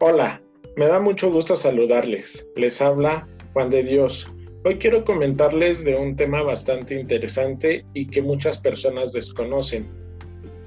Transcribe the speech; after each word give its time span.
Hola, 0.00 0.40
me 0.76 0.86
da 0.86 1.00
mucho 1.00 1.28
gusto 1.28 1.56
saludarles. 1.56 2.46
Les 2.54 2.80
habla 2.80 3.26
Juan 3.52 3.68
de 3.68 3.82
Dios. 3.82 4.30
Hoy 4.64 4.76
quiero 4.76 5.02
comentarles 5.02 5.84
de 5.84 5.96
un 5.96 6.14
tema 6.14 6.40
bastante 6.42 7.00
interesante 7.00 7.84
y 7.94 8.06
que 8.06 8.22
muchas 8.22 8.58
personas 8.58 9.12
desconocen, 9.12 9.88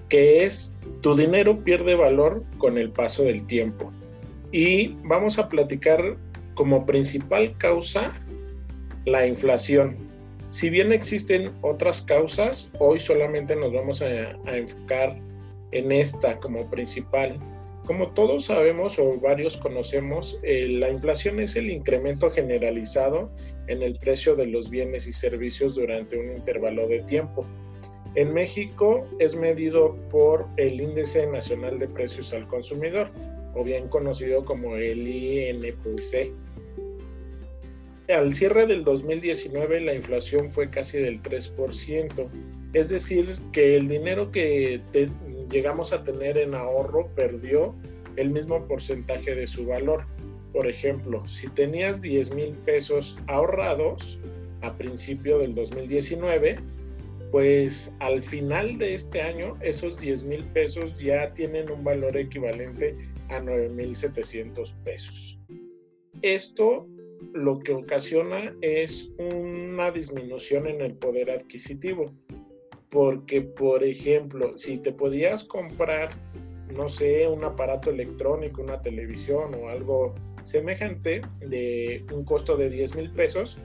que 0.10 0.44
es 0.44 0.76
tu 1.00 1.16
dinero 1.16 1.64
pierde 1.64 1.96
valor 1.96 2.44
con 2.58 2.78
el 2.78 2.92
paso 2.92 3.24
del 3.24 3.46
tiempo. 3.48 3.88
Y 4.52 4.98
vamos 5.06 5.40
a 5.40 5.48
platicar 5.48 6.18
como 6.56 6.86
principal 6.86 7.56
causa 7.58 8.12
la 9.06 9.26
inflación. 9.26 9.96
Si 10.50 10.70
bien 10.70 10.92
existen 10.92 11.52
otras 11.62 12.02
causas, 12.02 12.70
hoy 12.80 13.00
solamente 13.00 13.56
nos 13.56 13.72
vamos 13.72 14.02
a, 14.02 14.08
a 14.46 14.58
enfocar 14.58 15.18
en 15.72 15.94
esta 15.94 16.38
como 16.40 16.70
principal 16.70 17.40
como 17.86 18.12
todos 18.12 18.46
sabemos 18.46 19.00
o 19.00 19.20
varios 19.20 19.58
conocemos, 19.58 20.40
eh, 20.44 20.68
la 20.68 20.90
inflación 20.90 21.40
es 21.40 21.56
el 21.56 21.70
incremento 21.70 22.30
generalizado 22.30 23.32
en 23.68 23.82
el 23.82 23.96
precio 23.96 24.36
de 24.36 24.46
los 24.46 24.70
bienes 24.70 25.08
y 25.08 25.14
servicios 25.14 25.76
durante 25.76 26.18
un 26.18 26.30
intervalo 26.30 26.88
de 26.88 27.00
tiempo. 27.04 27.46
En 28.16 28.34
México 28.34 29.08
es 29.20 29.36
medido 29.36 29.96
por 30.10 30.46
el 30.58 30.80
Índice 30.82 31.26
Nacional 31.28 31.80
de 31.80 31.88
Precios 31.88 32.34
al 32.34 32.48
Consumidor, 32.48 33.10
o 33.56 33.64
bien 33.64 33.88
conocido 33.88 34.46
como 34.46 34.76
el 34.76 35.08
INPC. 35.08 36.32
Al 38.10 38.34
cierre 38.34 38.66
del 38.66 38.84
2019 38.84 39.82
la 39.82 39.94
inflación 39.94 40.50
fue 40.50 40.70
casi 40.70 41.00
del 41.00 41.22
3%, 41.22 42.30
es 42.74 42.90
decir, 42.90 43.38
que 43.54 43.78
el 43.78 43.88
dinero 43.88 44.32
que 44.32 44.82
llegamos 45.52 45.94
a 45.94 46.04
tener 46.04 46.38
en 46.38 46.56
ahorro 46.56 47.08
perdió 47.16 47.76
el 48.16 48.30
mismo 48.30 48.66
porcentaje 48.68 49.36
de 49.36 49.48
su 49.48 49.66
valor. 49.66 50.06
Por 50.54 50.68
ejemplo, 50.68 51.28
si 51.28 51.48
tenías 51.50 52.02
10 52.02 52.34
mil 52.34 52.52
pesos 52.66 53.18
ahorrados 53.28 54.20
a 54.62 54.76
principio 54.78 55.40
del 55.40 55.56
2019, 55.56 56.58
pues 57.32 57.94
al 58.00 58.22
final 58.22 58.78
de 58.78 58.96
este 58.96 59.22
año 59.22 59.58
esos 59.62 60.00
10 60.00 60.24
mil 60.26 60.44
pesos 60.48 61.00
ya 61.00 61.34
tienen 61.34 61.72
un 61.72 61.84
valor 61.84 62.18
equivalente 62.18 62.96
a 63.30 63.40
9 63.40 63.70
mil 63.70 63.96
700 63.96 64.74
pesos. 64.84 65.40
Esto 66.22 66.88
lo 67.34 67.60
que 67.60 67.74
ocasiona 67.74 68.54
es 68.62 69.10
una 69.18 69.92
disminución 69.92 70.68
en 70.68 70.82
el 70.82 70.94
poder 70.96 71.32
adquisitivo 71.32 72.12
porque, 72.92 73.42
por 73.42 73.84
ejemplo, 73.84 74.58
si 74.58 74.78
te 74.78 74.92
podías 74.92 75.46
comprar, 75.46 76.12
no 76.76 76.90
sé, 76.90 77.28
un 77.28 77.44
aparato 77.44 77.90
electrónico, 77.90 78.62
una 78.62 78.82
televisión 78.82 79.56
o 79.56 79.70
algo 79.70 80.14
semejante 80.44 81.22
de 81.40 82.06
un 82.14 82.26
costo 82.26 82.58
de 82.58 82.70
10 82.70 82.96
mil 82.96 83.12
pesos, 83.12 83.58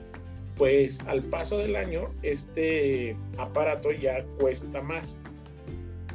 pues 0.55 1.01
al 1.07 1.23
paso 1.23 1.57
del 1.57 1.75
año 1.75 2.09
este 2.23 3.17
aparato 3.37 3.91
ya 3.91 4.23
cuesta 4.39 4.81
más. 4.81 5.17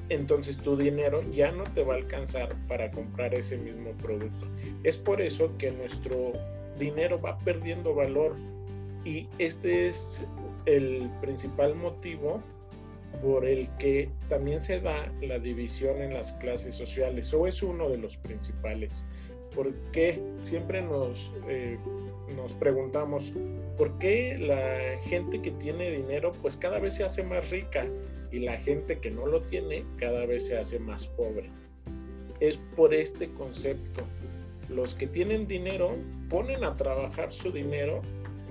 Entonces 0.08 0.56
tu 0.56 0.76
dinero 0.76 1.22
ya 1.30 1.52
no 1.52 1.64
te 1.64 1.84
va 1.84 1.94
a 1.94 1.96
alcanzar 1.98 2.56
para 2.66 2.90
comprar 2.90 3.34
ese 3.34 3.58
mismo 3.58 3.92
producto. 4.02 4.46
Es 4.84 4.96
por 4.96 5.20
eso 5.20 5.54
que 5.58 5.70
nuestro 5.70 6.32
dinero 6.78 7.20
va 7.20 7.38
perdiendo 7.38 7.94
valor 7.94 8.34
y 9.04 9.28
este 9.38 9.88
es 9.88 10.22
el 10.64 11.10
principal 11.20 11.74
motivo 11.74 12.42
por 13.20 13.44
el 13.44 13.68
que 13.76 14.08
también 14.28 14.62
se 14.62 14.80
da 14.80 15.12
la 15.20 15.38
división 15.38 16.00
en 16.00 16.14
las 16.14 16.32
clases 16.34 16.74
sociales, 16.74 17.32
o 17.34 17.46
es 17.46 17.62
uno 17.62 17.88
de 17.88 17.98
los 17.98 18.16
principales. 18.16 19.04
Porque 19.54 20.20
siempre 20.42 20.80
nos, 20.80 21.34
eh, 21.48 21.78
nos 22.34 22.54
preguntamos, 22.54 23.32
¿por 23.76 23.98
qué 23.98 24.38
la 24.38 24.98
gente 25.02 25.42
que 25.42 25.50
tiene 25.52 25.90
dinero 25.90 26.32
pues 26.40 26.56
cada 26.56 26.78
vez 26.78 26.94
se 26.94 27.04
hace 27.04 27.22
más 27.22 27.50
rica 27.50 27.86
y 28.30 28.38
la 28.38 28.56
gente 28.56 28.98
que 28.98 29.10
no 29.10 29.26
lo 29.26 29.42
tiene 29.42 29.84
cada 29.98 30.24
vez 30.24 30.46
se 30.46 30.56
hace 30.56 30.78
más 30.78 31.06
pobre? 31.06 31.50
Es 32.40 32.58
por 32.74 32.94
este 32.94 33.30
concepto. 33.32 34.02
Los 34.70 34.94
que 34.94 35.06
tienen 35.06 35.46
dinero 35.46 35.96
ponen 36.30 36.64
a 36.64 36.76
trabajar 36.76 37.30
su 37.30 37.52
dinero 37.52 38.00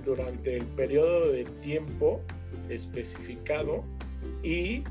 durante 0.04 0.56
el 0.56 0.64
periodo 0.66 1.32
de 1.32 1.44
tiempo 1.62 2.20
especificado 2.68 3.84
y 4.42 4.82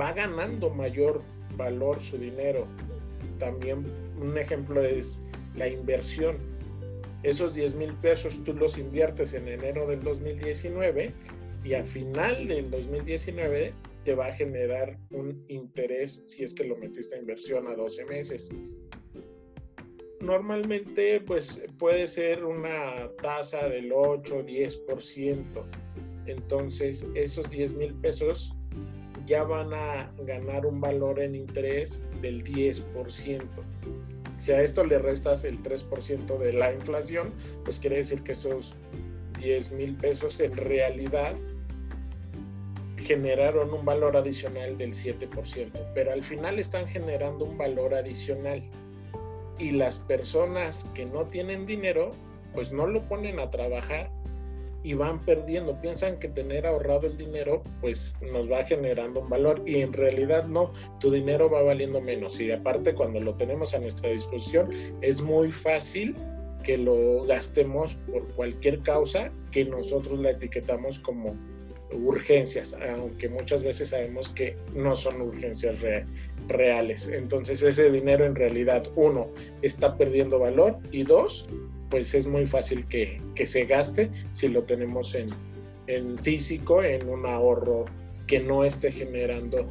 va 0.00 0.12
ganando 0.12 0.70
mayor 0.70 1.22
valor 1.56 2.00
su 2.00 2.18
dinero. 2.18 2.66
También 3.38 3.84
un 4.20 4.36
ejemplo 4.38 4.82
es 4.82 5.20
la 5.56 5.68
inversión. 5.68 6.36
Esos 7.22 7.54
10 7.54 7.74
mil 7.76 7.92
pesos 7.94 8.42
tú 8.44 8.52
los 8.52 8.78
inviertes 8.78 9.34
en 9.34 9.48
enero 9.48 9.86
del 9.86 10.02
2019 10.02 11.12
y 11.64 11.74
a 11.74 11.82
final 11.82 12.46
del 12.46 12.70
2019 12.70 13.72
te 14.04 14.14
va 14.14 14.26
a 14.26 14.32
generar 14.34 14.98
un 15.10 15.42
interés 15.48 16.22
si 16.26 16.44
es 16.44 16.52
que 16.52 16.64
lo 16.64 16.76
metiste 16.76 17.16
a 17.16 17.18
inversión 17.18 17.66
a 17.66 17.74
12 17.74 18.04
meses. 18.04 18.50
Normalmente 20.20 21.20
pues 21.20 21.62
puede 21.78 22.06
ser 22.06 22.44
una 22.44 23.10
tasa 23.22 23.68
del 23.68 23.92
8 23.92 24.36
o 24.36 24.42
10%. 24.42 25.44
Entonces 26.26 27.06
esos 27.14 27.50
10 27.50 27.74
mil 27.74 27.94
pesos 27.94 28.54
ya 29.26 29.42
van 29.42 29.72
a 29.72 30.10
ganar 30.20 30.66
un 30.66 30.80
valor 30.80 31.20
en 31.20 31.34
interés 31.34 32.02
del 32.20 32.44
10%. 32.44 33.42
Si 34.38 34.52
a 34.52 34.60
esto 34.60 34.84
le 34.84 34.98
restas 34.98 35.44
el 35.44 35.62
3% 35.62 36.38
de 36.38 36.52
la 36.52 36.72
inflación, 36.72 37.32
pues 37.64 37.78
quiere 37.78 37.96
decir 37.96 38.22
que 38.22 38.32
esos 38.32 38.74
10 39.38 39.72
mil 39.72 39.96
pesos 39.96 40.40
en 40.40 40.56
realidad 40.56 41.34
generaron 42.96 43.72
un 43.72 43.84
valor 43.84 44.16
adicional 44.16 44.76
del 44.78 44.92
7%, 44.92 45.70
pero 45.94 46.12
al 46.12 46.24
final 46.24 46.58
están 46.58 46.86
generando 46.88 47.44
un 47.44 47.56
valor 47.56 47.94
adicional. 47.94 48.62
Y 49.58 49.70
las 49.70 49.98
personas 49.98 50.86
que 50.94 51.06
no 51.06 51.24
tienen 51.24 51.64
dinero, 51.66 52.10
pues 52.54 52.72
no 52.72 52.86
lo 52.86 53.02
ponen 53.02 53.38
a 53.38 53.50
trabajar 53.50 54.10
y 54.84 54.94
van 54.94 55.20
perdiendo. 55.24 55.80
Piensan 55.80 56.18
que 56.20 56.28
tener 56.28 56.66
ahorrado 56.66 57.08
el 57.08 57.16
dinero 57.16 57.64
pues 57.80 58.14
nos 58.32 58.50
va 58.50 58.62
generando 58.62 59.20
un 59.20 59.28
valor 59.28 59.60
y 59.66 59.80
en 59.80 59.92
realidad 59.92 60.44
no, 60.44 60.72
tu 61.00 61.10
dinero 61.10 61.50
va 61.50 61.62
valiendo 61.62 62.00
menos 62.00 62.38
y 62.38 62.52
aparte 62.52 62.94
cuando 62.94 63.18
lo 63.18 63.34
tenemos 63.34 63.74
a 63.74 63.80
nuestra 63.80 64.10
disposición 64.10 64.68
es 65.00 65.20
muy 65.20 65.50
fácil 65.50 66.14
que 66.62 66.78
lo 66.78 67.24
gastemos 67.24 67.96
por 68.10 68.26
cualquier 68.34 68.80
causa 68.80 69.32
que 69.50 69.64
nosotros 69.64 70.18
la 70.20 70.30
etiquetamos 70.30 70.98
como 70.98 71.34
urgencias, 71.92 72.76
aunque 72.96 73.28
muchas 73.28 73.62
veces 73.62 73.90
sabemos 73.90 74.28
que 74.30 74.56
no 74.74 74.96
son 74.96 75.20
urgencias 75.20 75.76
reales. 76.48 77.08
Entonces 77.08 77.62
ese 77.62 77.90
dinero 77.90 78.24
en 78.24 78.34
realidad, 78.34 78.86
uno, 78.96 79.28
está 79.62 79.96
perdiendo 79.96 80.38
valor 80.38 80.78
y 80.90 81.04
dos, 81.04 81.48
pues 81.94 82.12
es 82.12 82.26
muy 82.26 82.44
fácil 82.44 82.84
que, 82.88 83.20
se 83.46 83.66
gaste 83.66 84.10
si 84.32 84.48
lo 84.48 84.64
tenemos 84.64 85.14
en, 85.14 85.30
en 85.86 86.18
físico, 86.18 86.82
en 86.82 87.08
un 87.08 87.24
ahorro 87.24 87.84
que 88.26 88.40
no 88.40 88.64
esté 88.64 88.90
generando 88.90 89.64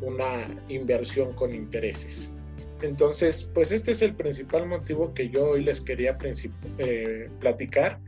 una 0.00 0.48
inversión 0.70 1.34
con 1.34 1.54
intereses. 1.54 2.30
Entonces, 2.80 3.50
pues 3.52 3.72
este 3.72 3.92
es 3.92 4.00
el 4.00 4.14
principal 4.14 4.66
motivo 4.66 5.12
que 5.12 5.28
yo 5.28 5.50
hoy 5.50 5.64
les 5.64 5.82
quería 5.82 6.16
eh, 6.78 7.28
platicar 7.40 8.00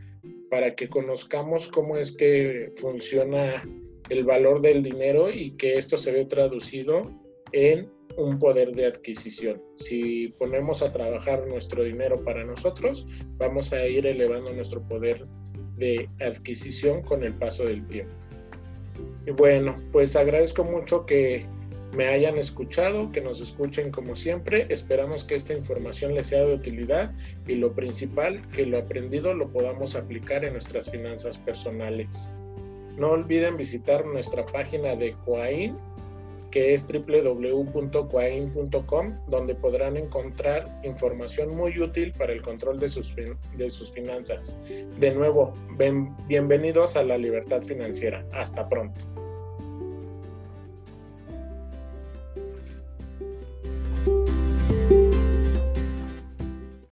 para 0.50 0.74
que 0.74 0.88
conozcamos 0.88 1.68
cómo 1.68 1.98
es 1.98 2.10
que 2.10 2.72
funciona 2.76 3.62
el 4.08 4.24
valor 4.24 4.62
del 4.62 4.82
dinero 4.82 5.30
y 5.30 5.50
que 5.58 5.76
esto 5.76 5.98
se 5.98 6.10
ve 6.10 6.25
traducido 6.25 7.04
en 7.52 7.90
un 8.19 8.38
poder 8.38 8.73
de 8.73 8.87
adquisición. 8.87 9.62
Si 9.76 10.29
ponemos 10.38 10.82
a 10.82 10.93
trabajar 10.93 11.47
nuestro 11.47 11.85
dinero 11.85 12.23
para 12.25 12.44
nosotros, 12.44 13.06
vamos 13.37 13.73
a 13.73 13.87
ir 13.87 14.06
elevando 14.06 14.53
nuestro 14.53 14.82
poder 14.82 15.25
de 15.76 16.09
adquisición 16.20 17.03
con 17.03 17.23
el 17.23 17.32
paso 17.35 17.65
del 17.65 17.87
tiempo. 17.87 18.12
Y 19.26 19.31
bueno, 19.31 19.81
pues 19.93 20.17
agradezco 20.17 20.65
mucho 20.65 21.06
que 21.06 21.47
me 21.94 22.09
hayan 22.09 22.37
escuchado, 22.38 23.11
que 23.12 23.20
nos 23.20 23.41
escuchen 23.41 23.93
como 23.93 24.17
siempre. 24.17 24.67
Esperamos 24.69 25.25
que 25.25 25.37
esta 25.37 25.55
información 25.55 26.15
les 26.15 26.26
sea 26.26 26.44
de 26.44 26.55
utilidad 26.55 27.15
y 27.47 27.55
lo 27.55 27.73
principal, 27.73 28.47
que 28.50 28.67
lo 28.67 28.79
aprendido 28.79 29.32
lo 29.32 29.49
podamos 29.49 29.94
aplicar 29.94 30.44
en 30.44 30.55
nuestras 30.55 30.91
finanzas 30.91 31.38
personales. 31.38 32.31
No 32.97 33.11
olviden 33.11 33.56
visitar 33.56 34.05
nuestra 34.05 34.44
página 34.44 34.97
de 34.97 35.15
Coain 35.25 35.76
que 36.50 36.74
es 36.74 36.86
www.coain.com, 36.86 38.04
donde 39.28 39.54
podrán 39.54 39.96
encontrar 39.96 40.66
información 40.84 41.54
muy 41.56 41.78
útil 41.78 42.12
para 42.12 42.32
el 42.32 42.42
control 42.42 42.78
de 42.78 42.88
sus, 42.88 43.14
de 43.56 43.70
sus 43.70 43.90
finanzas. 43.90 44.56
De 44.98 45.12
nuevo, 45.12 45.54
bienvenidos 46.28 46.96
a 46.96 47.02
la 47.04 47.18
libertad 47.18 47.62
financiera. 47.62 48.24
Hasta 48.32 48.68
pronto. 48.68 49.27